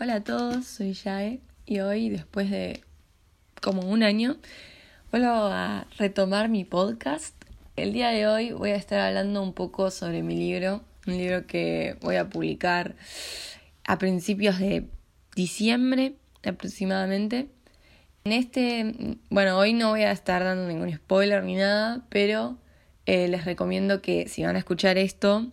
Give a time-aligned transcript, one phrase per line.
[0.00, 2.82] Hola a todos, soy Yae y hoy, después de
[3.62, 4.38] como un año,
[5.12, 7.36] vuelvo a retomar mi podcast.
[7.76, 11.46] El día de hoy voy a estar hablando un poco sobre mi libro, un libro
[11.46, 12.96] que voy a publicar
[13.86, 14.88] a principios de
[15.36, 17.46] diciembre aproximadamente.
[18.24, 22.58] En este, bueno, hoy no voy a estar dando ningún spoiler ni nada, pero
[23.06, 25.52] eh, les recomiendo que si van a escuchar esto,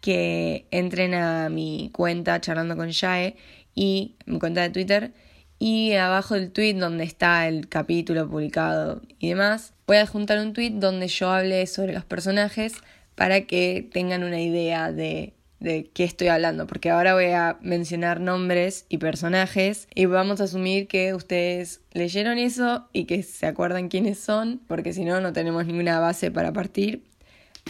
[0.00, 3.36] que entren a mi cuenta charlando con Yae
[3.74, 5.12] y mi cuenta de Twitter
[5.58, 10.52] y abajo del tweet donde está el capítulo publicado y demás, voy a adjuntar un
[10.52, 12.74] tweet donde yo hable sobre los personajes
[13.14, 18.20] para que tengan una idea de, de qué estoy hablando, porque ahora voy a mencionar
[18.20, 23.88] nombres y personajes y vamos a asumir que ustedes leyeron eso y que se acuerdan
[23.88, 27.04] quiénes son, porque si no, no tenemos ninguna base para partir.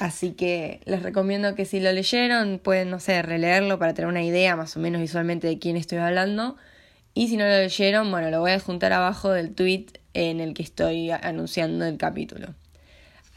[0.00, 4.24] Así que les recomiendo que si lo leyeron pueden, no sé, releerlo para tener una
[4.24, 6.56] idea más o menos visualmente de quién estoy hablando.
[7.14, 10.54] Y si no lo leyeron, bueno, lo voy a juntar abajo del tweet en el
[10.54, 12.54] que estoy anunciando el capítulo.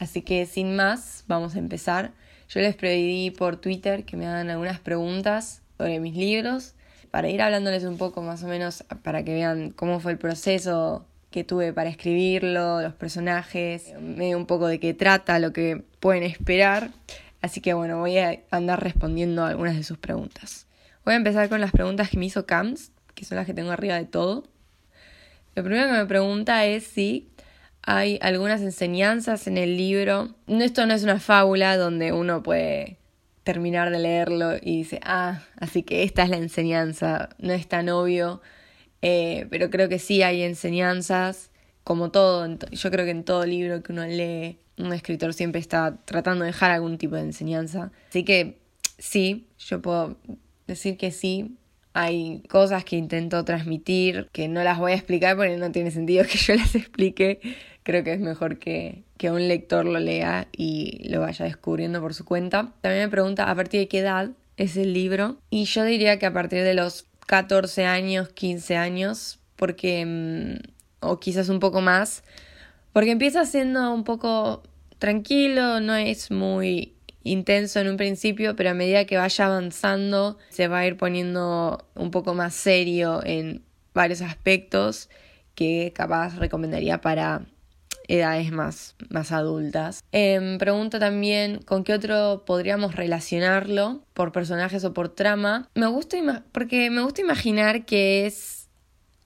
[0.00, 2.12] Así que sin más, vamos a empezar.
[2.48, 6.74] Yo les pedí por Twitter que me hagan algunas preguntas sobre mis libros
[7.10, 11.06] para ir hablándoles un poco más o menos para que vean cómo fue el proceso
[11.38, 16.24] que tuve para escribirlo, los personajes, medio un poco de qué trata, lo que pueden
[16.24, 16.90] esperar.
[17.40, 20.66] Así que bueno, voy a andar respondiendo a algunas de sus preguntas.
[21.04, 23.70] Voy a empezar con las preguntas que me hizo Cams, que son las que tengo
[23.70, 24.48] arriba de todo.
[25.54, 27.28] Lo primero que me pregunta es si
[27.82, 30.34] hay algunas enseñanzas en el libro.
[30.48, 32.96] Esto no es una fábula donde uno puede
[33.44, 37.28] terminar de leerlo y dice, ah, así que esta es la enseñanza.
[37.38, 38.42] No es tan obvio
[39.02, 41.50] eh, pero creo que sí hay enseñanzas,
[41.84, 45.96] como todo, yo creo que en todo libro que uno lee, un escritor siempre está
[46.04, 47.92] tratando de dejar algún tipo de enseñanza.
[48.10, 48.58] Así que
[48.98, 50.16] sí, yo puedo
[50.66, 51.56] decir que sí.
[51.94, 56.24] Hay cosas que intento transmitir que no las voy a explicar porque no tiene sentido
[56.24, 57.40] que yo las explique.
[57.82, 62.14] Creo que es mejor que, que un lector lo lea y lo vaya descubriendo por
[62.14, 62.74] su cuenta.
[62.82, 65.38] También me pregunta a partir de qué edad es el libro.
[65.50, 71.20] Y yo diría que a partir de los 14 años, 15 años, porque, mm, o
[71.20, 72.24] quizás un poco más,
[72.94, 74.62] porque empieza siendo un poco
[74.98, 80.68] tranquilo, no es muy intenso en un principio, pero a medida que vaya avanzando se
[80.68, 83.62] va a ir poniendo un poco más serio en
[83.92, 85.10] varios aspectos
[85.54, 87.42] que capaz recomendaría para
[88.08, 90.02] edades más, más adultas.
[90.12, 95.68] Eh, pregunta también con qué otro podríamos relacionarlo, por personajes o por trama.
[95.74, 98.68] Me gusta porque me gusta imaginar que es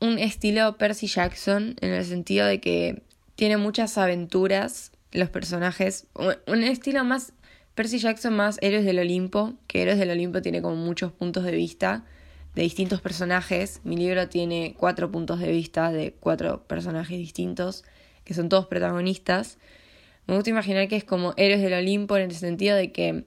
[0.00, 3.02] un estilo Percy Jackson en el sentido de que
[3.36, 6.06] tiene muchas aventuras los personajes,
[6.46, 7.32] un estilo más
[7.74, 11.52] Percy Jackson más Héroes del Olimpo, que Héroes del Olimpo tiene como muchos puntos de
[11.52, 12.04] vista
[12.54, 13.80] de distintos personajes.
[13.82, 17.84] Mi libro tiene cuatro puntos de vista de cuatro personajes distintos
[18.24, 19.58] que son todos protagonistas,
[20.26, 23.24] me gusta imaginar que es como Héroes del Olimpo en el sentido de que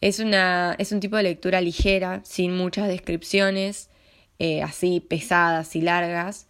[0.00, 3.88] es, una, es un tipo de lectura ligera, sin muchas descripciones,
[4.38, 6.46] eh, así pesadas y largas,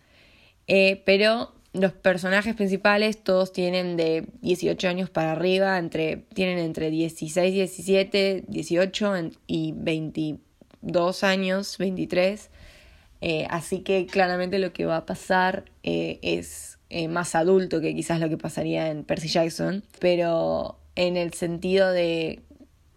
[0.66, 6.90] eh, pero los personajes principales todos tienen de 18 años para arriba, entre, tienen entre
[6.90, 9.12] 16, 17, 18
[9.46, 12.50] y 22 años, 23.
[13.20, 18.20] Eh, así que claramente lo que va a pasar es eh, más adulto que quizás
[18.20, 22.42] lo que pasaría en Percy Jackson, pero en el sentido de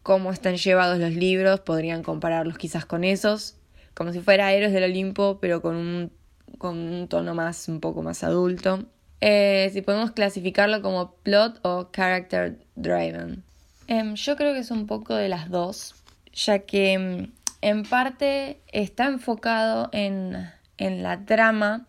[0.04, 3.56] cómo están llevados los libros, podrían compararlos quizás con esos,
[3.94, 6.12] como si fuera Héroes del Olimpo, pero con un,
[6.58, 8.86] con un tono más, un poco más adulto.
[9.20, 13.44] Eh, si podemos clasificarlo como plot o character driven.
[13.88, 15.96] Em, yo creo que es un poco de las dos,
[16.34, 17.32] ya que em,
[17.62, 21.88] en parte está enfocado en, en la trama,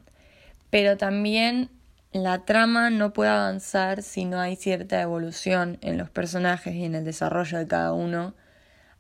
[0.71, 1.71] pero también
[2.23, 6.95] la trama no puede avanzar si no hay cierta evolución en los personajes y en
[6.95, 8.35] el desarrollo de cada uno.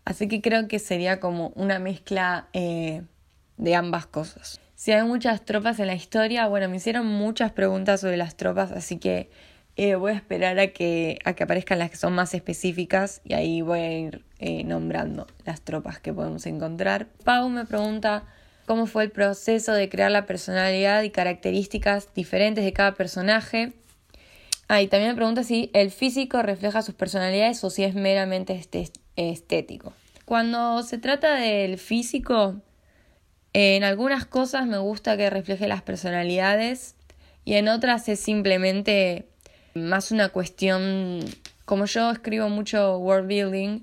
[0.04, 3.02] Así que creo que sería como una mezcla eh,
[3.56, 4.60] de ambas cosas.
[4.74, 8.72] Si hay muchas tropas en la historia, bueno, me hicieron muchas preguntas sobre las tropas,
[8.72, 9.30] así que
[9.76, 13.78] eh, voy a esperar a que, aparezcan las que son más específicas y ahí voy
[13.78, 17.06] a ir eh, nombrando las tropas que podemos encontrar.
[17.24, 18.24] Pau me pregunta
[18.68, 23.72] cómo fue el proceso de crear la personalidad y características diferentes de cada personaje.
[24.68, 28.52] Ah, y también me pregunta si el físico refleja sus personalidades o si es meramente
[28.52, 29.94] este, estético.
[30.26, 32.60] Cuando se trata del físico,
[33.54, 36.94] en algunas cosas me gusta que refleje las personalidades
[37.46, 39.30] y en otras es simplemente
[39.72, 41.20] más una cuestión,
[41.64, 43.80] como yo escribo mucho world building,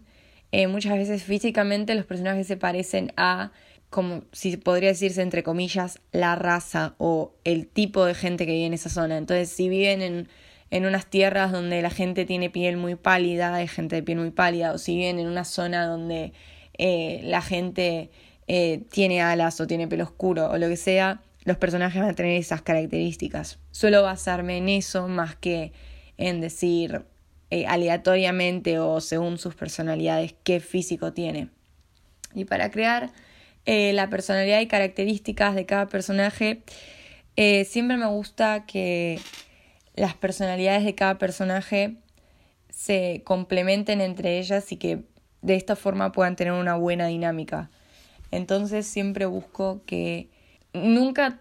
[0.52, 3.52] eh, muchas veces físicamente los personajes se parecen a
[3.90, 8.66] como si podría decirse entre comillas, la raza o el tipo de gente que vive
[8.66, 9.18] en esa zona.
[9.18, 10.28] Entonces, si viven en,
[10.72, 14.32] en unas tierras donde la gente tiene piel muy pálida, hay gente de piel muy
[14.32, 16.34] pálida, o si viven en una zona donde
[16.78, 18.10] eh, la gente
[18.48, 22.16] eh, tiene alas o tiene pelo oscuro o lo que sea, los personajes van a
[22.16, 23.60] tener esas características.
[23.72, 25.72] Suelo basarme en eso más que
[26.18, 27.06] en decir
[27.52, 31.50] eh, aleatoriamente o según sus personalidades qué físico tiene.
[32.34, 33.12] Y para crear
[33.66, 36.62] eh, la personalidad y características de cada personaje,
[37.36, 39.20] eh, siempre me gusta que
[39.96, 41.96] las personalidades de cada personaje
[42.70, 45.04] se complementen entre ellas y que
[45.42, 47.70] de esta forma puedan tener una buena dinámica.
[48.32, 50.30] Entonces siempre busco que
[50.74, 51.40] nunca,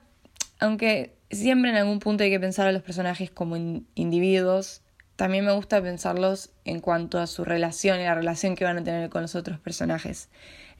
[0.61, 4.83] aunque siempre en algún punto hay que pensar a los personajes como individuos,
[5.17, 8.85] también me gusta pensarlos en cuanto a su relación y la relación que van a
[8.85, 10.29] tener con los otros personajes.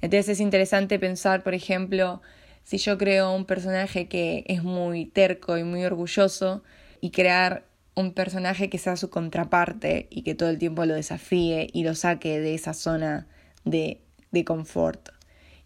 [0.05, 2.21] Entonces es interesante pensar, por ejemplo,
[2.63, 6.63] si yo creo un personaje que es muy terco y muy orgulloso
[7.01, 7.65] y crear
[7.95, 11.95] un personaje que sea su contraparte y que todo el tiempo lo desafíe y lo
[11.95, 13.29] saque de esa zona
[13.65, 15.09] de, de confort.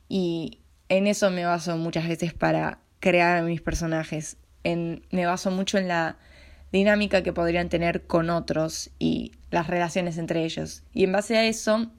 [0.08, 4.36] Y en eso me baso muchas veces para crear mis personajes.
[4.62, 6.16] En, me baso mucho en la
[6.70, 10.84] dinámica que podrían tener con otros y las relaciones entre ellos.
[10.94, 11.90] Y en base a eso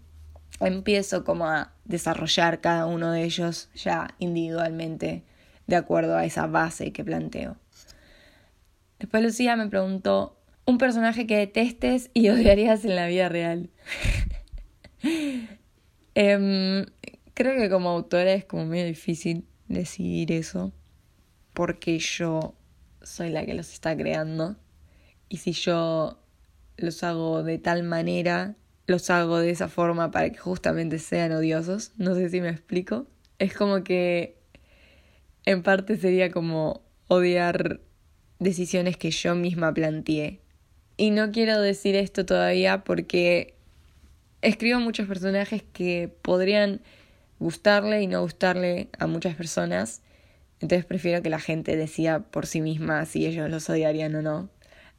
[0.59, 5.23] empiezo como a desarrollar cada uno de ellos ya individualmente
[5.67, 7.57] de acuerdo a esa base que planteo.
[8.99, 13.69] Después Lucía me preguntó un personaje que detestes y odiarías en la vida real.
[16.15, 16.85] Em,
[17.33, 20.73] creo que como autora es como medio difícil decidir eso
[21.53, 22.55] porque yo
[23.01, 24.57] soy la que los está creando
[25.29, 26.19] y si yo
[26.75, 28.57] los hago de tal manera
[28.89, 31.91] los hago de esa forma para que justamente sean odiosos.
[31.97, 33.07] No sé si me explico.
[33.37, 34.37] Es como que
[35.45, 37.79] en parte sería como odiar
[38.39, 40.41] decisiones que yo misma planteé.
[40.97, 43.55] Y no quiero decir esto todavía porque
[44.41, 46.81] escribo muchos personajes que podrían
[47.39, 50.01] gustarle y no gustarle a muchas personas.
[50.61, 54.49] Entonces prefiero que la gente decida por sí misma si ellos los odiarían o no.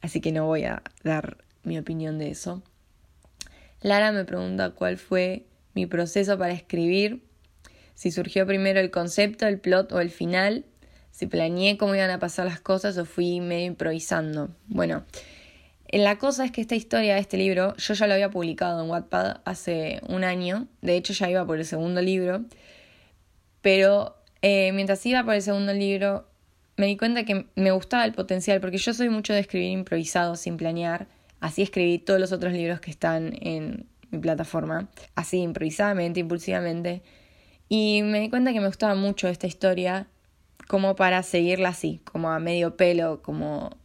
[0.01, 2.63] Así que no voy a dar mi opinión de eso.
[3.81, 7.23] Lara me pregunta cuál fue mi proceso para escribir,
[7.95, 10.65] si surgió primero el concepto, el plot o el final,
[11.11, 14.49] si planeé cómo iban a pasar las cosas o fui medio improvisando.
[14.67, 15.03] Bueno,
[15.89, 19.41] la cosa es que esta historia, este libro, yo ya lo había publicado en Wattpad
[19.45, 22.45] hace un año, de hecho ya iba por el segundo libro,
[23.61, 26.27] pero eh, mientras iba por el segundo libro
[26.77, 30.35] me di cuenta que me gustaba el potencial, porque yo soy mucho de escribir improvisado,
[30.35, 31.07] sin planear,
[31.41, 37.01] Así escribí todos los otros libros que están en mi plataforma, así improvisadamente, impulsivamente.
[37.67, 40.07] Y me di cuenta que me gustaba mucho esta historia
[40.67, 43.77] como para seguirla así, como a medio pelo, como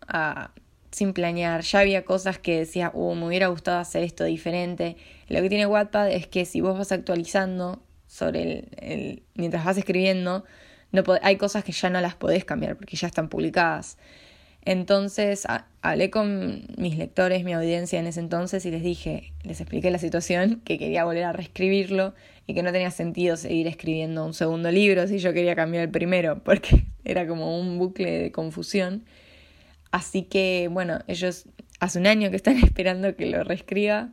[0.91, 1.63] sin planear.
[1.63, 4.97] Ya había cosas que decía, uh, me hubiera gustado hacer esto diferente.
[5.29, 9.79] Lo que tiene Wattpad es que si vos vas actualizando sobre el, el mientras vas
[9.79, 10.45] escribiendo,
[10.93, 13.99] no hay cosas que ya no las podés cambiar porque ya están publicadas.
[14.67, 15.47] Entonces
[15.81, 19.99] hablé con mis lectores, mi audiencia en ese entonces y les dije, les expliqué la
[19.99, 22.15] situación, que quería volver a reescribirlo
[22.49, 25.91] y que no tenía sentido seguir escribiendo un segundo libro si yo quería cambiar el
[25.91, 29.05] primero, porque era como un bucle de confusión.
[29.93, 31.45] Así que bueno, ellos
[31.79, 34.09] hace un año que están esperando que lo reescriba,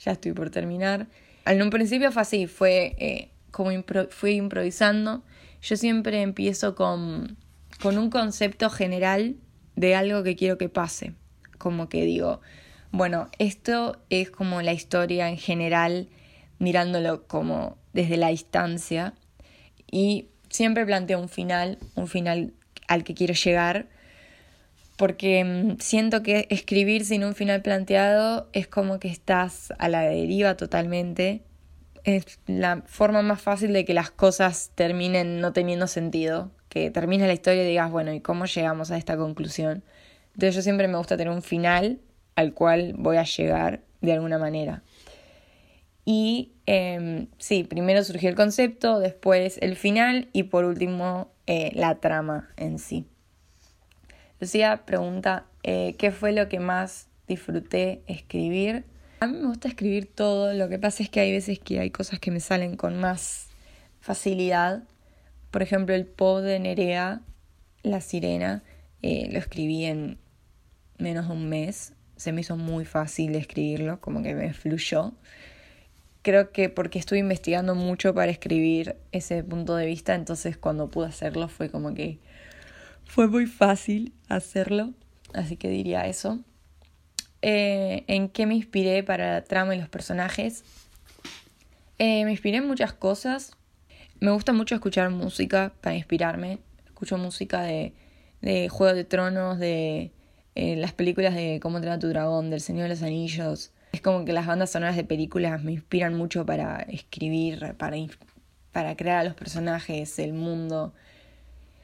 [0.00, 1.06] ya estoy por terminar.
[1.44, 3.70] En un principio fue así, fue eh, como
[4.08, 5.22] fui improvisando.
[5.60, 7.36] Yo siempre empiezo con,
[7.82, 9.36] con un concepto general
[9.78, 11.12] de algo que quiero que pase.
[11.56, 12.40] Como que digo,
[12.90, 16.08] bueno, esto es como la historia en general,
[16.58, 19.14] mirándolo como desde la distancia.
[19.90, 22.52] Y siempre planteo un final, un final
[22.88, 23.88] al que quiero llegar,
[24.96, 30.00] porque mm, siento que escribir sin un final planteado es como que estás a la
[30.00, 31.42] deriva totalmente.
[32.02, 37.26] Es la forma más fácil de que las cosas terminen no teniendo sentido que termine
[37.26, 39.82] la historia y digas, bueno, ¿y cómo llegamos a esta conclusión?
[40.34, 42.00] Entonces yo siempre me gusta tener un final
[42.36, 44.82] al cual voy a llegar de alguna manera.
[46.04, 51.96] Y eh, sí, primero surgió el concepto, después el final y por último eh, la
[51.96, 53.04] trama en sí.
[54.40, 58.84] Lucía pregunta, eh, ¿qué fue lo que más disfruté escribir?
[59.20, 61.90] A mí me gusta escribir todo, lo que pasa es que hay veces que hay
[61.90, 63.48] cosas que me salen con más
[64.00, 64.84] facilidad
[65.50, 67.22] por ejemplo, el Po de Nerea,
[67.82, 68.62] La Sirena,
[69.02, 70.18] eh, lo escribí en
[70.98, 71.92] menos de un mes.
[72.16, 75.12] Se me hizo muy fácil escribirlo, como que me fluyó.
[76.22, 81.06] creo que porque estuve investigando mucho para escribir ese punto de vista, entonces cuando pude
[81.06, 82.18] hacerlo fue como que
[83.04, 84.92] fue muy fácil hacerlo,
[85.32, 86.40] así que diría eso.
[87.40, 90.64] Eh, ¿En qué me inspiré para la trama y los personajes?
[91.98, 93.52] Eh, me inspiré en muchas cosas.
[94.20, 96.58] Me gusta mucho escuchar música para inspirarme.
[96.86, 97.94] Escucho música de,
[98.40, 100.10] de Juego de Tronos, de
[100.56, 103.70] eh, las películas de Cómo entrenar tu dragón, del Señor de los Anillos.
[103.92, 107.96] Es como que las bandas sonoras de películas me inspiran mucho para escribir, para,
[108.72, 110.94] para crear a los personajes, el mundo.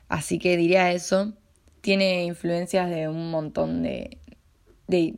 [0.08, 1.34] Así que diría eso.
[1.82, 4.18] Tiene influencias de un montón de,
[4.88, 5.14] de,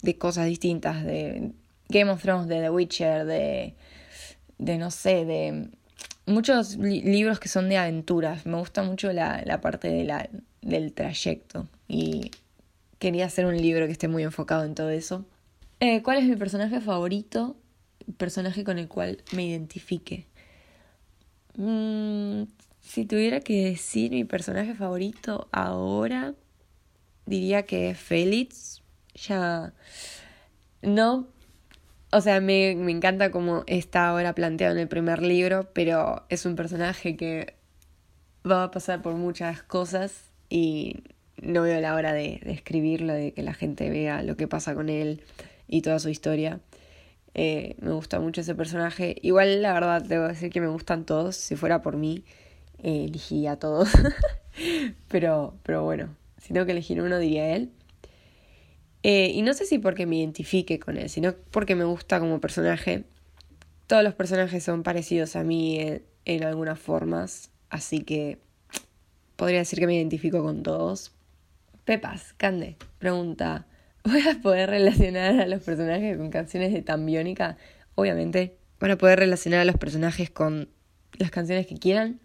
[0.00, 1.50] de cosas distintas, de
[1.88, 3.74] Game of Thrones, de The Witcher, de,
[4.58, 5.70] de no sé, de
[6.26, 8.46] muchos libros que son de aventuras.
[8.46, 10.28] Me gusta mucho la, la parte de la,
[10.60, 12.30] del trayecto y
[12.98, 15.24] quería hacer un libro que esté muy enfocado en todo eso.
[15.80, 17.56] Eh, ¿Cuál es mi personaje favorito?
[18.16, 20.26] Personaje con el cual me identifique.
[21.56, 22.44] Mm,
[22.80, 26.34] si tuviera que decir mi personaje favorito ahora,
[27.26, 28.82] diría que es Félix.
[29.14, 29.72] Ya.
[30.82, 31.26] No.
[32.12, 36.44] O sea, me, me encanta cómo está ahora planteado en el primer libro, pero es
[36.44, 37.54] un personaje que
[38.48, 41.02] va a pasar por muchas cosas y
[41.40, 44.88] no veo la hora de, escribirlo, de que la gente vea lo que pasa con
[44.88, 45.22] él
[45.68, 46.60] y toda su historia.
[47.34, 49.16] Eh, me gusta mucho ese personaje.
[49.22, 51.36] Igual, la verdad, debo decir que me gustan todos.
[51.36, 52.24] Si fuera por mí,
[52.82, 53.88] eh, elegiría a todos.
[55.08, 57.70] pero, pero bueno, si tengo que elegir uno, diría él.
[59.02, 62.40] Eh, y no sé si porque me identifique con él, sino porque me gusta como
[62.40, 63.04] personaje.
[63.86, 68.38] Todos los personajes son parecidos a mí en, en algunas formas, así que
[69.36, 71.12] podría decir que me identifico con todos.
[71.84, 73.66] Pepas, Cande, pregunta,
[74.04, 77.56] ¿voy a poder relacionar a los personajes con canciones de Tambiónica?
[77.96, 80.68] Obviamente, van a poder relacionar a los personajes con
[81.18, 82.20] las canciones que quieran.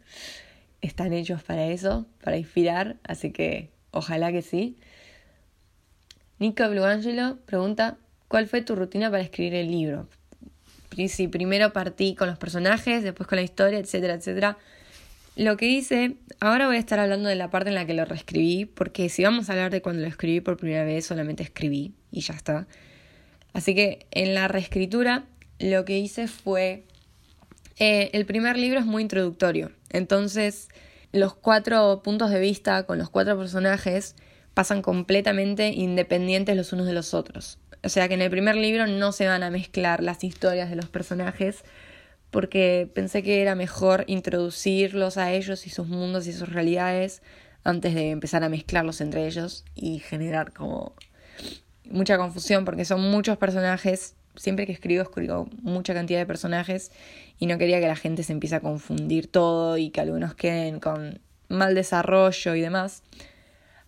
[0.82, 4.78] Están hechos para eso, para inspirar, así que ojalá que sí.
[6.39, 10.08] Nico Bluangelo pregunta, ¿cuál fue tu rutina para escribir el libro?
[11.08, 14.58] Si primero partí con los personajes, después con la historia, etcétera, etcétera.
[15.36, 18.06] Lo que hice, ahora voy a estar hablando de la parte en la que lo
[18.06, 21.94] reescribí, porque si vamos a hablar de cuando lo escribí por primera vez, solamente escribí
[22.12, 22.67] y ya está.
[23.53, 25.25] Así que en la reescritura
[25.60, 26.86] lo que hice fue,
[27.77, 30.70] eh, el primer libro es muy introductorio, entonces
[31.12, 34.15] los cuatro puntos de vista con los cuatro personajes
[34.58, 37.60] pasan completamente independientes los unos de los otros.
[37.84, 40.76] O sea que en el primer libro no se van a mezclar las historias de
[40.76, 41.64] los personajes,
[42.32, 47.22] porque pensé que era mejor introducirlos a ellos y sus mundos y sus realidades
[47.64, 50.96] antes de empezar a mezclarlos entre ellos y generar como
[51.84, 54.16] mucha confusión porque son muchos personajes.
[54.38, 56.92] Siempre que escribo escribo mucha cantidad de personajes
[57.38, 60.80] y no quería que la gente se empiece a confundir todo y que algunos queden
[60.80, 63.04] con mal desarrollo y demás.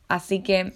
[0.10, 0.74] Así que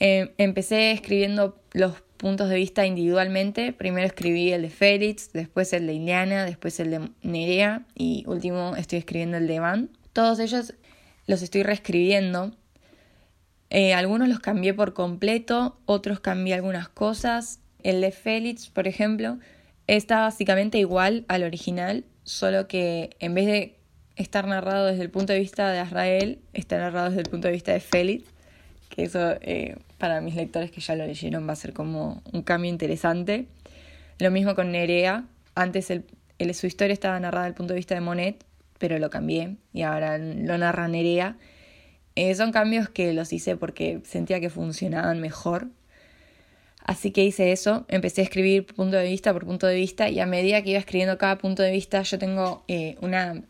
[0.00, 3.72] eh, empecé escribiendo los puntos de vista individualmente.
[3.72, 8.74] Primero escribí el de Félix, después el de Ileana, después el de Nerea y último
[8.76, 9.90] estoy escribiendo el de Van.
[10.12, 10.74] Todos ellos
[11.26, 12.52] los estoy reescribiendo.
[13.70, 17.60] Eh, algunos los cambié por completo, otros cambié algunas cosas.
[17.82, 19.38] El de Félix, por ejemplo,
[19.86, 23.78] está básicamente igual al original, solo que en vez de
[24.16, 27.54] estar narrado desde el punto de vista de Azrael, está narrado desde el punto de
[27.54, 28.28] vista de Félix,
[28.92, 32.42] que eso eh, para mis lectores que ya lo leyeron va a ser como un
[32.42, 33.46] cambio interesante.
[34.18, 35.24] Lo mismo con Nerea.
[35.54, 36.04] Antes el,
[36.54, 38.44] su historia estaba narrada desde el punto de vista de Monet,
[38.78, 41.38] pero lo cambié y ahora lo narra Nerea.
[42.16, 45.68] Eh, son cambios que los hice porque sentía que funcionaban mejor.
[46.84, 50.20] Así que hice eso, empecé a escribir punto de vista por punto de vista y
[50.20, 53.40] a medida que iba escribiendo cada punto de vista yo tengo eh, una,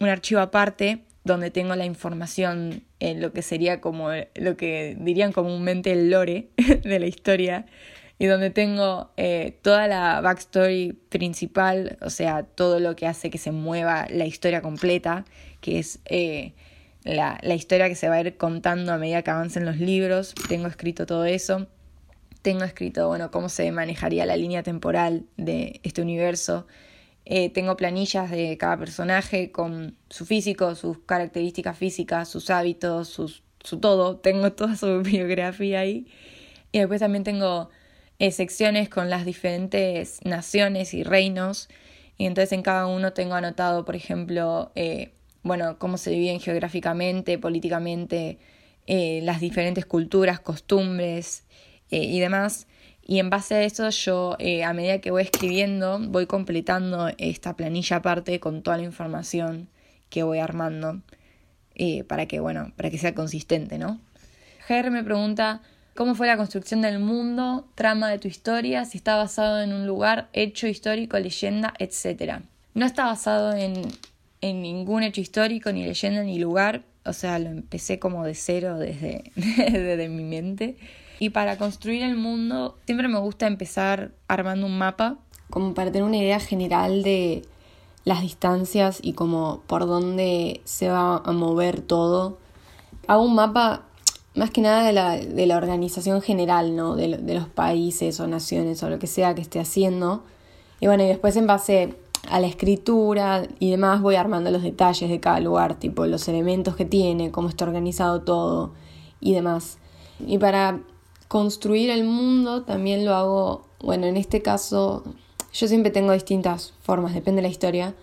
[0.00, 5.32] un archivo aparte donde tengo la información en lo que sería como lo que dirían
[5.32, 6.48] comúnmente el lore
[6.82, 7.66] de la historia
[8.20, 13.38] y donde tengo eh, toda la backstory principal, o sea, todo lo que hace que
[13.38, 15.24] se mueva la historia completa,
[15.62, 16.52] que es eh,
[17.02, 20.34] la, la historia que se va a ir contando a medida que avancen los libros.
[20.50, 21.66] Tengo escrito todo eso.
[22.42, 26.66] Tengo escrito, bueno, cómo se manejaría la línea temporal de este universo
[27.24, 33.80] eh, tengo planillas de cada personaje con su físico, sus características físicas, sus hábitos, su
[33.80, 34.16] todo.
[34.22, 36.06] Tengo toda su biografía ahí.
[36.72, 37.68] Y después también tengo
[38.18, 41.68] eh, secciones con las diferentes naciones y reinos.
[42.16, 45.12] Y entonces en cada uno tengo anotado, por ejemplo, eh,
[45.42, 48.38] bueno, cómo se dividen geográficamente, políticamente,
[48.86, 51.44] las diferentes culturas, costumbres
[51.90, 52.66] y demás.
[53.10, 57.56] Y en base a eso yo, eh, a medida que voy escribiendo, voy completando esta
[57.56, 59.68] planilla aparte con toda la información
[60.10, 61.00] que voy armando
[61.74, 63.98] eh, para que, bueno, para que sea consistente, ¿no?
[64.68, 65.60] Ger me pregunta
[65.96, 69.88] cómo fue la construcción del mundo, trama de tu historia, si está basado en un
[69.88, 72.44] lugar, hecho histórico, leyenda, etc.
[72.74, 73.88] No está basado en,
[74.40, 76.82] en ningún hecho histórico, ni leyenda, ni lugar.
[77.04, 80.76] O sea, lo empecé como de cero desde, desde mi mente.
[81.18, 85.18] Y para construir el mundo, siempre me gusta empezar armando un mapa,
[85.50, 87.42] como para tener una idea general de
[88.04, 92.38] las distancias y como por dónde se va a mover todo.
[93.06, 93.82] Hago un mapa
[94.34, 96.96] más que nada de la, de la organización general, ¿no?
[96.96, 100.22] De, de, los países o naciones o lo que sea que esté haciendo.
[100.80, 101.96] Y bueno, y después en base
[102.28, 106.76] a la escritura y demás voy armando los detalles de cada lugar, tipo los elementos
[106.76, 108.72] que tiene, cómo está organizado todo
[109.20, 109.78] y demás.
[110.26, 110.80] Y para
[111.28, 115.04] construir el mundo también lo hago, bueno, en este caso
[115.52, 117.94] yo siempre tengo distintas formas, depende de la historia.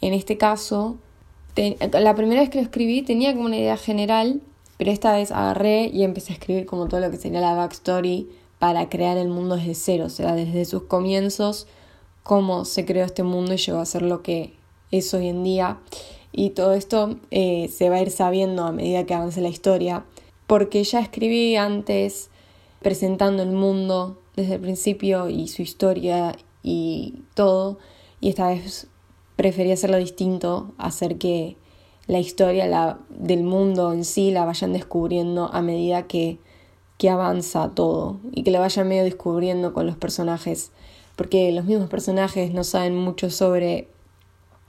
[0.00, 0.96] En este caso,
[1.56, 4.42] la primera vez que lo escribí tenía como una idea general,
[4.76, 8.28] pero esta vez agarré y empecé a escribir como todo lo que sería la backstory
[8.58, 11.66] para crear el mundo desde cero, o sea, desde sus comienzos
[12.22, 14.54] cómo se creó este mundo y llegó a ser lo que
[14.90, 15.78] es hoy en día.
[16.32, 20.04] Y todo esto eh, se va a ir sabiendo a medida que avance la historia,
[20.46, 22.30] porque ya escribí antes
[22.80, 27.78] presentando el mundo desde el principio y su historia y todo,
[28.20, 28.86] y esta vez
[29.36, 31.56] preferí hacerlo distinto, hacer que
[32.06, 36.38] la historia la, del mundo en sí la vayan descubriendo a medida que,
[36.98, 40.72] que avanza todo y que la vayan medio descubriendo con los personajes
[41.22, 43.86] porque los mismos personajes no saben mucho sobre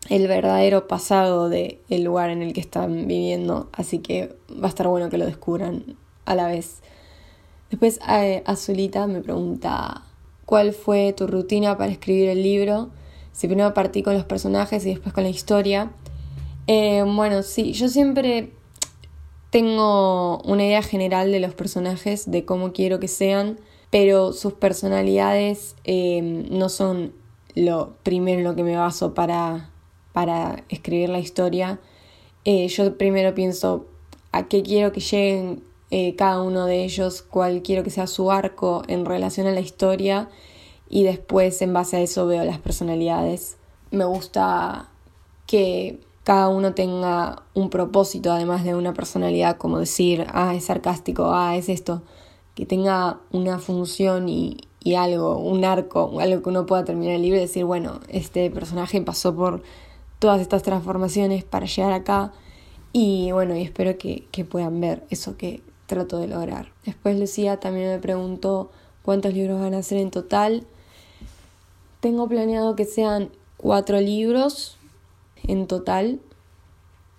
[0.07, 4.69] el verdadero pasado del el lugar en el que están viviendo, así que va a
[4.69, 6.83] estar bueno que lo descubran a la vez.
[7.71, 10.03] Después eh, Azulita me pregunta
[10.45, 12.91] cuál fue tu rutina para escribir el libro,
[13.31, 15.91] si primero partí con los personajes y después con la historia.
[16.67, 18.51] Eh, bueno, sí, yo siempre
[19.49, 23.57] tengo una idea general de los personajes, de cómo quiero que sean,
[23.93, 27.13] pero sus personalidades em, no son
[27.53, 29.69] lo primero en lo que me baso para,
[30.13, 31.79] para escribir la historia.
[32.43, 33.85] Eh, yo primero pienso
[34.31, 38.31] a qué quiero que lleguen eh, cada uno de ellos, cuál quiero que sea su
[38.31, 40.27] arco en relación a la historia
[40.89, 43.57] y después en base a eso veo las personalidades.
[43.91, 44.89] Me gusta
[45.45, 51.31] que cada uno tenga un propósito además de una personalidad como decir, ah, es sarcástico,
[51.31, 52.01] ah, es esto
[52.55, 57.21] que tenga una función y, y algo, un arco, algo que uno pueda terminar el
[57.21, 59.63] libro y decir, bueno, este personaje pasó por
[60.19, 62.31] todas estas transformaciones para llegar acá
[62.91, 66.71] y bueno, y espero que, que puedan ver eso que trato de lograr.
[66.85, 68.69] Después Lucía también me preguntó
[69.03, 70.65] cuántos libros van a ser en total.
[71.99, 74.77] Tengo planeado que sean cuatro libros
[75.43, 76.19] en total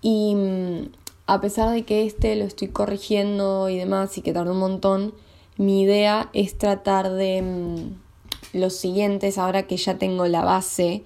[0.01, 0.89] y mm,
[1.27, 5.13] a pesar de que este lo estoy corrigiendo y demás y que tarda un montón,
[5.57, 11.03] mi idea es tratar de mm, los siguientes, ahora que ya tengo la base,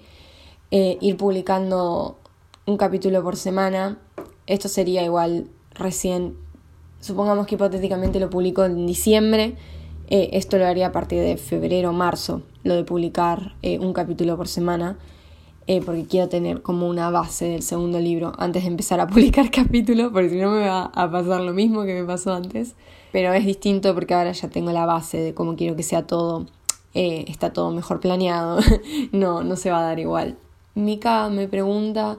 [0.70, 2.18] eh, ir publicando
[2.66, 3.98] un capítulo por semana.
[4.46, 6.36] Esto sería igual recién,
[7.00, 9.56] supongamos que hipotéticamente lo publico en diciembre,
[10.08, 13.92] eh, esto lo haría a partir de febrero o marzo, lo de publicar eh, un
[13.92, 14.98] capítulo por semana.
[15.84, 20.10] Porque quiero tener como una base del segundo libro antes de empezar a publicar capítulos,
[20.12, 22.74] porque si no me va a pasar lo mismo que me pasó antes
[23.12, 26.46] pero es distinto porque ahora ya tengo la base de cómo quiero que sea todo,
[26.94, 28.60] eh, está todo mejor planeado,
[29.12, 30.36] no, no se va a dar igual.
[30.74, 32.18] Mika me pregunta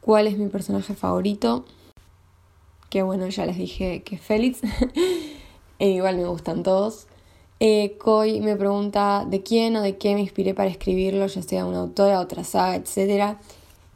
[0.00, 1.64] cuál es mi personaje favorito,
[2.90, 4.60] que bueno, ya les dije que es Félix,
[5.78, 7.06] e igual me gustan todos.
[7.60, 7.98] Eh,
[8.40, 12.20] me pregunta de quién o de qué me inspiré para escribirlo, ya sea una autora,
[12.20, 13.36] otra saga, etc.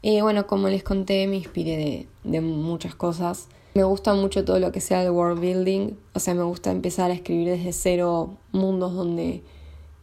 [0.03, 3.49] Eh, bueno, como les conté, me inspiré de, de muchas cosas.
[3.75, 7.11] Me gusta mucho todo lo que sea el world building, o sea, me gusta empezar
[7.11, 9.43] a escribir desde cero mundos donde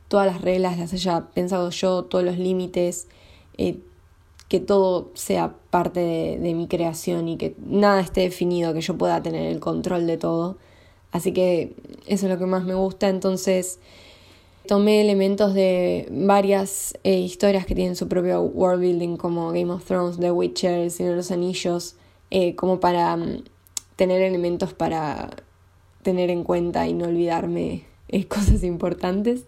[0.07, 3.07] todas las reglas las haya pensado yo, todos los límites,
[3.57, 3.79] eh,
[4.47, 8.97] que todo sea parte de, de, mi creación y que nada esté definido, que yo
[8.97, 10.57] pueda tener el control de todo.
[11.11, 11.75] Así que
[12.07, 13.79] eso es lo que más me gusta, entonces
[14.67, 19.83] tomé elementos de varias eh, historias que tienen su propio world building como Game of
[19.83, 21.95] Thrones, The Witcher, El Señor de los Anillos,
[22.29, 23.43] eh, como para mm,
[23.95, 25.31] tener elementos para
[26.03, 29.45] tener en cuenta y no olvidarme eh, cosas importantes.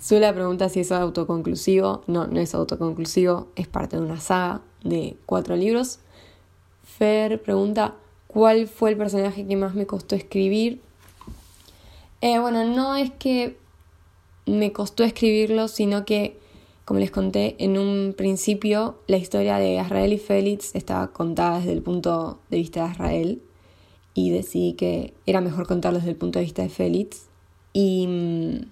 [0.00, 2.02] Sula pregunta si es autoconclusivo.
[2.06, 6.00] No, no es autoconclusivo, es parte de una saga de cuatro libros.
[6.82, 7.94] Fer pregunta
[8.26, 10.80] cuál fue el personaje que más me costó escribir.
[12.24, 13.58] Eh, bueno, no es que
[14.46, 16.38] me costó escribirlo, sino que,
[16.86, 21.72] como les conté, en un principio la historia de Israel y Félix estaba contada desde
[21.72, 23.42] el punto de vista de Israel
[24.14, 27.26] y decidí que era mejor contarlo desde el punto de vista de Félix.
[27.74, 28.70] Y mm,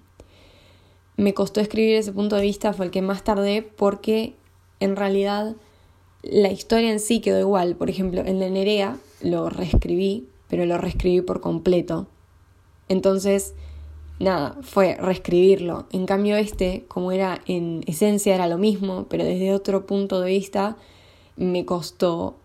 [1.17, 4.33] me costó escribir ese punto de vista, fue el que más tardé porque
[4.79, 5.55] en realidad
[6.23, 7.75] la historia en sí quedó igual.
[7.75, 12.07] Por ejemplo, en la Nerea lo reescribí, pero lo reescribí por completo.
[12.89, 13.53] Entonces,
[14.19, 15.87] nada, fue reescribirlo.
[15.91, 20.29] En cambio este, como era en esencia era lo mismo, pero desde otro punto de
[20.29, 20.77] vista,
[21.35, 22.35] me costó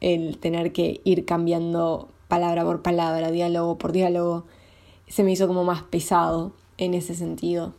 [0.00, 4.44] el tener que ir cambiando palabra por palabra, diálogo por diálogo.
[5.06, 7.74] Se me hizo como más pesado en ese sentido.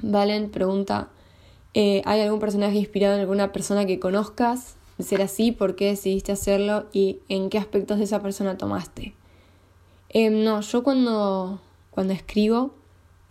[0.00, 1.08] Valen pregunta,
[1.72, 4.76] eh, ¿hay algún personaje inspirado en alguna persona que conozcas?
[4.98, 9.14] De ser así, ¿por qué decidiste hacerlo y en qué aspectos de esa persona tomaste?
[10.14, 11.60] Em, no, yo cuando
[11.94, 12.74] cuando escribo,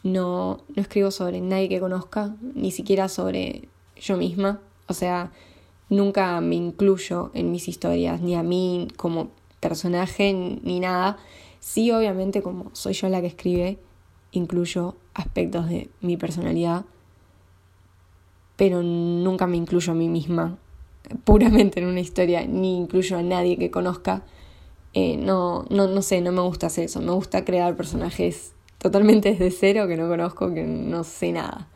[0.03, 3.67] no, no escribo sobre nadie que conozca, ni siquiera sobre
[3.99, 4.61] yo misma.
[4.87, 5.31] O sea,
[5.89, 11.17] nunca me incluyo en mis historias, ni a mí como personaje, ni nada.
[11.59, 13.79] Sí, obviamente, como soy yo la que escribe,
[14.31, 16.85] incluyo aspectos de mi personalidad,
[18.55, 20.57] pero nunca me incluyo a mí misma
[21.25, 24.23] puramente en una historia, ni incluyo a nadie que conozca.
[24.93, 27.01] No, no, no sé, no me gusta hacer eso.
[27.01, 31.67] Me gusta crear personajes totalmente desde cero que no conozco, que no sé nada.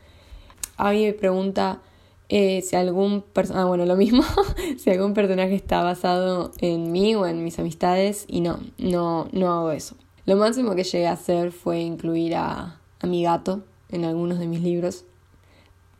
[0.76, 1.80] A mí me pregunta
[2.28, 4.22] eh, si algún personaje, ah, bueno, lo mismo,
[4.76, 9.52] si algún personaje está basado en mí o en mis amistades y no, no, no
[9.52, 9.96] hago eso.
[10.26, 14.46] Lo máximo que llegué a hacer fue incluir a, a mi gato en algunos de
[14.46, 15.06] mis libros,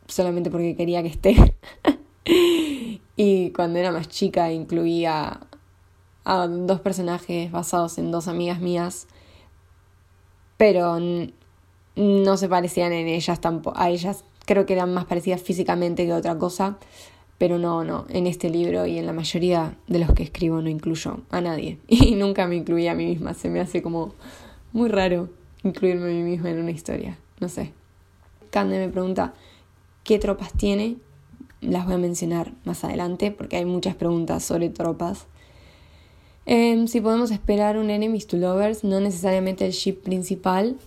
[0.06, 1.56] solamente porque quería que esté.
[3.16, 5.40] y cuando era más chica incluía
[6.28, 9.08] a dos personajes basados en dos amigas mías
[10.58, 10.98] pero
[11.96, 16.12] no se parecían en ellas tampoco, a ellas creo que eran más parecidas físicamente que
[16.12, 16.78] otra cosa,
[17.38, 20.68] pero no, no, en este libro y en la mayoría de los que escribo no
[20.68, 24.14] incluyo a nadie y nunca me incluí a mí misma, se me hace como
[24.72, 25.30] muy raro
[25.62, 27.72] incluirme a mí misma en una historia, no sé.
[28.50, 29.34] Cande me pregunta
[30.04, 30.96] qué tropas tiene,
[31.60, 35.26] las voy a mencionar más adelante porque hay muchas preguntas sobre tropas.
[36.50, 40.78] Em, si podemos esperar un Enemies to Lovers, no necesariamente el ship principal.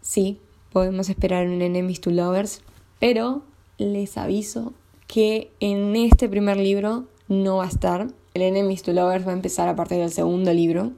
[0.00, 0.40] Sí,
[0.72, 2.60] podemos esperar un Enemies to Lovers,
[2.98, 3.42] pero
[3.78, 4.72] les aviso
[5.06, 8.08] que en este primer libro no va a estar.
[8.34, 10.90] El Enemies to Lovers va a empezar a partir del segundo libro.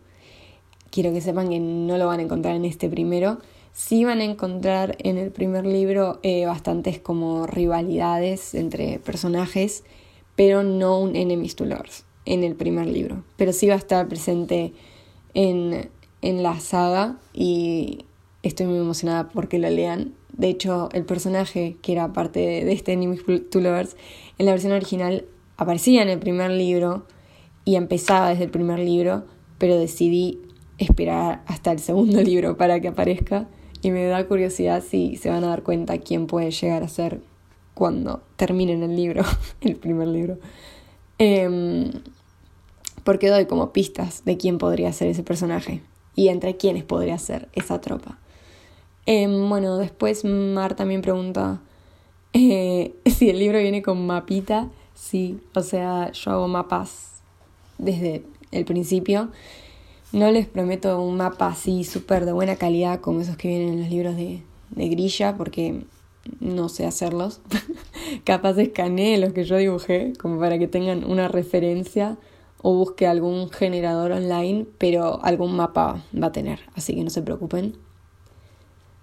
[0.91, 3.41] Quiero que sepan que no lo van a encontrar en este primero.
[3.75, 9.85] Sí van a encontrar en el primer libro eh, bastantes como rivalidades entre personajes,
[10.35, 14.07] pero no un Enemies to Lovers en el primer libro, pero sí va a estar
[14.07, 14.75] presente
[15.33, 15.89] en,
[16.21, 18.05] en la saga y
[18.43, 20.13] estoy muy emocionada porque lo lean.
[20.37, 23.97] De hecho, el personaje que era parte de, este Enemies to Lovers
[24.37, 25.25] en la versión original
[25.57, 27.07] aparecía en el primer libro
[27.65, 29.25] y empezaba desde el primer libro,
[29.57, 30.39] pero decidí
[30.77, 33.49] esperar hasta el segundo libro para que aparezca
[33.81, 37.23] y me da curiosidad si se van a dar cuenta quién puede llegar a ser
[37.73, 39.23] cuando terminen el libro,
[39.63, 40.39] el primer libro.
[41.19, 41.91] Em,
[43.09, 45.81] porque doy como pistas de quién podría ser ese personaje
[46.15, 48.19] y entre quiénes podría ser esa tropa.
[49.07, 51.59] Em, bueno, después Mar también pregunta
[52.35, 54.69] eh, si el libro viene con mapita.
[54.95, 57.23] Sí, o sea, yo hago mapas
[57.79, 59.31] desde el principio.
[60.13, 63.81] No les prometo un mapa así súper de buena calidad como esos que vienen en
[63.81, 65.81] los libros de, de grilla, porque
[66.41, 67.41] no sé hacerlos.
[68.25, 72.19] Capaz escaneé los que yo dibujé, como para que tengan una referencia
[72.63, 77.23] o busque algún generador online, pero algún mapa va a tener, así que no se
[77.23, 77.77] preocupen.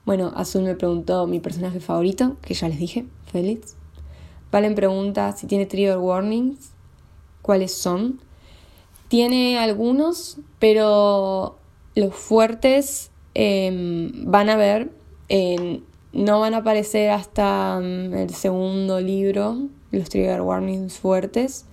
[0.05, 3.75] Bueno, Azul me preguntó mi personaje favorito, que ya les dije, Félix.
[4.51, 6.71] Valen pregunta si tiene trigger warnings,
[7.41, 8.21] cuáles son.
[9.07, 11.57] Tiene algunos, pero
[11.95, 14.91] los fuertes em, van a ver,
[16.13, 21.65] no van a aparecer hasta mm, el segundo libro, los trigger warnings fuertes,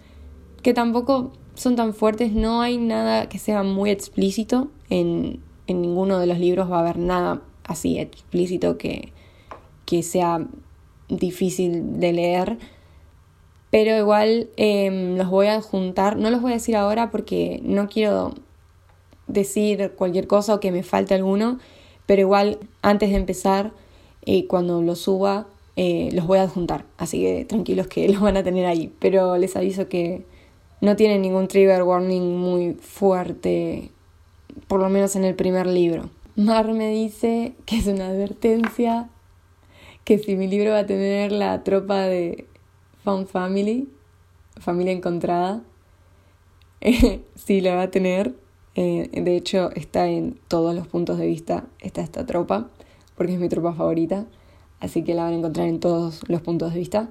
[0.63, 6.19] que tampoco son tan fuertes, no hay nada que sea muy explícito, en, en ninguno
[6.19, 9.13] de los libros va a haber nada así explícito que,
[9.87, 10.47] que sea
[11.09, 12.59] difícil de leer,
[13.71, 17.89] pero igual em, los voy a juntar, no los voy a decir ahora porque no
[17.89, 18.35] quiero
[19.27, 21.59] decir cualquier cosa o que me falte alguno,
[22.07, 23.73] pero igual antes de empezar,
[24.27, 28.37] eh, cuando los suba, eh, los voy a juntar, así que tranquilos que los van
[28.37, 30.25] a tener ahí, pero les aviso que
[30.83, 33.93] no tiene ningún trigger warning muy fuerte,
[34.67, 36.11] por lo menos en el primer libro.
[36.35, 39.09] Mar me dice que es una advertencia
[40.05, 42.47] que si mi libro va a tener la tropa de
[43.05, 43.89] Found Family,
[44.59, 45.63] familia encontrada,
[47.37, 48.35] sí la va a tener.
[48.75, 52.71] Eh, de hecho, está en todos los puntos de vista, está esta tropa,
[53.17, 54.27] porque es mi tropa favorita,
[54.81, 57.09] así que la van a encontrar en todos los puntos de vista.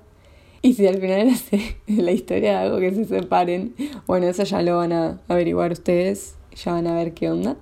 [0.63, 4.61] Y si al final hace la historia de algo que se separen, bueno, eso ya
[4.61, 7.57] lo van a averiguar ustedes, ya van a ver qué onda.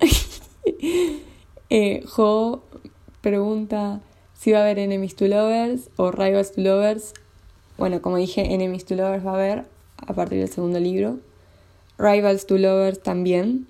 [1.69, 2.63] eh, Jo
[3.21, 4.01] pregunta
[4.33, 7.13] si va a haber Enemies to Lovers o Rivals to Lovers.
[7.77, 9.65] Bueno, como dije, Enemies to Lovers va a haber
[10.05, 11.19] a partir del segundo libro.
[11.97, 13.67] Rivals to Lovers también.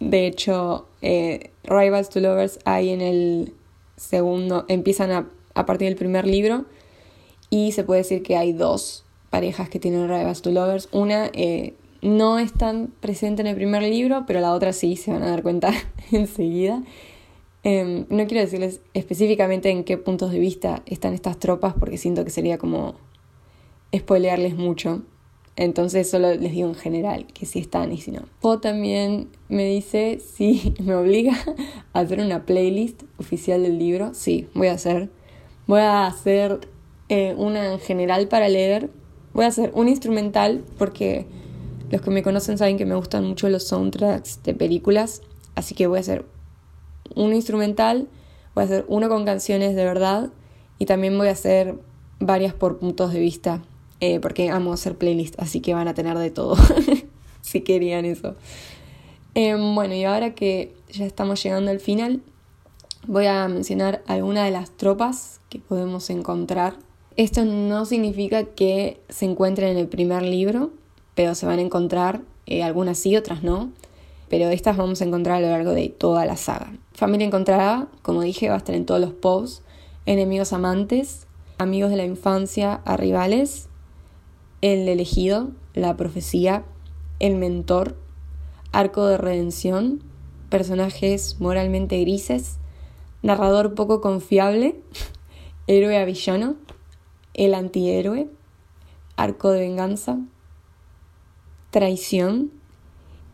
[0.00, 3.54] De hecho, eh, Rivals to Lovers hay en el
[3.96, 6.66] segundo, empiezan a, a partir del primer libro
[7.50, 10.88] y se puede decir que hay dos parejas que tienen Rivals to Lovers.
[10.92, 15.12] Una eh, no es tan presente en el primer libro, pero la otra sí, se
[15.12, 15.72] van a dar cuenta
[16.12, 16.82] enseguida.
[17.62, 22.24] Em, no quiero decirles específicamente en qué puntos de vista están estas tropas porque siento
[22.24, 22.94] que sería como
[23.94, 25.02] spoilearles mucho.
[25.56, 28.22] Entonces solo les digo en general que si están y si no.
[28.42, 31.34] O también me dice si me obliga
[31.92, 34.14] a hacer una playlist oficial del libro.
[34.14, 35.10] Sí, voy a hacer.
[35.66, 36.68] Voy a hacer
[37.08, 38.90] eh, una en general para leer.
[39.32, 41.26] Voy a hacer un instrumental porque
[41.90, 45.22] los que me conocen saben que me gustan mucho los soundtracks de películas.
[45.54, 46.24] Así que voy a hacer
[47.14, 48.08] un instrumental,
[48.54, 50.30] voy a hacer uno con canciones de verdad
[50.78, 51.78] y también voy a hacer
[52.18, 53.62] varias por puntos de vista.
[54.00, 56.56] Eh, porque amo hacer playlists, así que van a tener de todo.
[57.40, 58.34] si querían eso.
[59.34, 62.22] Em, bueno, y ahora que ya estamos llegando al final,
[63.06, 66.76] voy a mencionar algunas de las tropas que podemos encontrar
[67.16, 70.70] esto no significa que se encuentren en el primer libro,
[71.14, 73.70] pero se van a encontrar, eh, algunas sí, otras no,
[74.28, 76.72] pero estas vamos a encontrar a lo largo de toda la saga.
[76.92, 79.62] Familia encontrada, como dije, va a estar en todos los posts,
[80.04, 81.26] enemigos amantes,
[81.58, 83.68] amigos de la infancia a rivales,
[84.60, 86.64] el elegido, la profecía,
[87.18, 87.96] el mentor,
[88.72, 90.02] arco de redención,
[90.50, 92.58] personajes moralmente grises,
[93.22, 94.76] narrador poco confiable,
[95.66, 96.04] héroe a
[97.36, 98.28] el antihéroe,
[99.16, 100.18] arco de venganza,
[101.70, 102.50] traición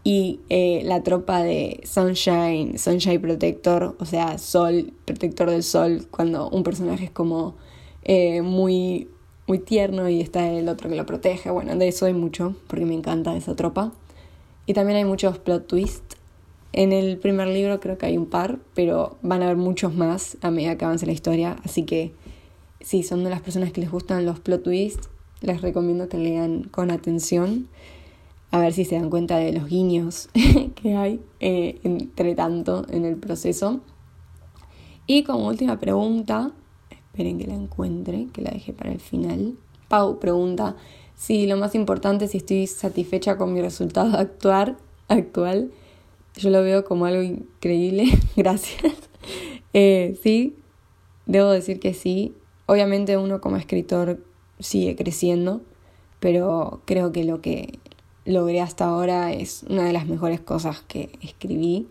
[0.05, 6.51] y eh, la tropa de Sunshine, Sunshine Protector, o sea, Sol, protector del Sol, cuando
[6.51, 7.55] un personaje es como
[8.03, 9.09] eh, muy,
[9.47, 11.51] muy tierno y está el otro que lo protege.
[11.51, 13.93] Bueno, de eso hay mucho, porque me encanta esa tropa.
[14.67, 16.17] Y también hay muchos plot twists.
[16.73, 20.37] En el primer libro creo que hay un par, pero van a haber muchos más
[20.41, 22.13] a medida que avance la historia, así que
[22.83, 25.09] si son de las personas que les gustan los plot twists,
[25.41, 27.69] les recomiendo que lean con atención,
[28.51, 30.29] a ver si se dan cuenta de los guiños
[30.75, 33.81] que hay eh, entre tanto en el proceso.
[35.07, 36.53] Y como última pregunta,
[36.91, 39.55] esperen que la encuentre, que la dejé para el final.
[39.89, 40.77] Pau pregunta
[41.17, 44.77] si lo más importante es si estoy satisfecha con mi resultado actual.
[46.37, 48.95] Yo lo veo como algo increíble, gracias.
[49.73, 50.57] Eh, sí,
[51.27, 52.35] debo decir que sí,
[52.73, 54.25] Obviamente uno como escritor
[54.59, 55.61] sigue creciendo,
[56.21, 57.79] pero creo que lo que
[58.25, 61.87] logré hasta ahora es una de las mejores cosas que escribí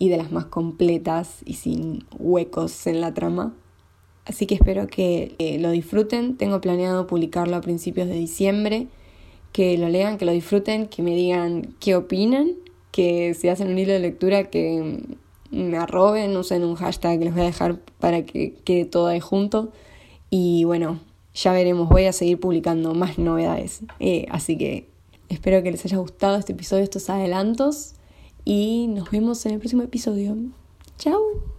[0.00, 3.54] y de las más completas y sin huecos en la trama.
[4.24, 6.36] Así que espero que lo disfruten.
[6.36, 8.88] Tengo planeado publicarlo a principios de diciembre.
[9.52, 12.54] Que lo lean, que lo disfruten, que me digan qué opinan,
[12.90, 15.00] que si hacen un hilo de lectura que
[15.52, 19.20] me arroben, usen un hashtag que les voy a dejar para que quede todo ahí
[19.20, 19.70] junto.
[20.30, 21.00] Y bueno,
[21.34, 23.80] ya veremos, voy a seguir publicando más novedades.
[24.00, 24.88] Eh, así que
[25.28, 27.94] espero que les haya gustado este episodio, estos adelantos.
[28.44, 30.36] Y nos vemos en el próximo episodio.
[30.98, 31.57] Chao.